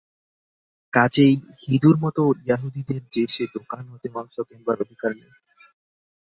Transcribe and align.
কাজেই 0.93 1.33
হিঁদুর 1.61 1.95
মত 1.97 2.17
য়াহুদীদেরও 2.47 3.11
যে-সে 3.11 3.43
দোকান 3.55 3.83
হতে 3.87 4.07
মাংস 4.09 4.35
কেনবার 4.49 4.77
অধিকার 4.81 5.11
নেই। 5.15 5.31